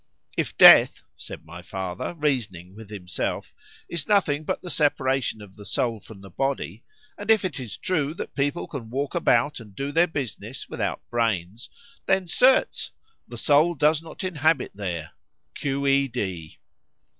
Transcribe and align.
If 0.35 0.57
death, 0.57 1.03
said 1.15 1.45
my 1.45 1.61
father, 1.61 2.15
reasoning 2.15 2.73
with 2.73 2.89
himself, 2.89 3.53
is 3.87 4.07
nothing 4.07 4.43
but 4.45 4.63
the 4.63 4.69
separation 4.71 5.43
of 5.43 5.55
the 5.55 5.63
soul 5.63 5.99
from 5.99 6.21
the 6.21 6.29
body;—and 6.31 7.29
if 7.29 7.45
it 7.45 7.59
is 7.59 7.77
true 7.77 8.15
that 8.15 8.33
people 8.33 8.65
can 8.67 8.89
walk 8.89 9.13
about 9.13 9.59
and 9.59 9.75
do 9.75 9.91
their 9.91 10.07
business 10.07 10.67
without 10.67 11.07
brains,—then 11.11 12.27
certes 12.29 12.89
the 13.27 13.37
soul 13.37 13.75
does 13.75 14.01
not 14.01 14.23
inhabit 14.23 14.71
there. 14.73 15.11
Q.E.D. 15.53 16.57